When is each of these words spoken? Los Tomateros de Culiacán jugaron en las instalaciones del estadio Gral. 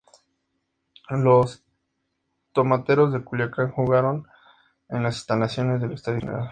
Los 1.11 1.63
Tomateros 2.53 3.13
de 3.13 3.23
Culiacán 3.23 3.71
jugaron 3.71 4.27
en 4.89 5.03
las 5.03 5.17
instalaciones 5.17 5.79
del 5.79 5.91
estadio 5.91 6.21
Gral. 6.21 6.39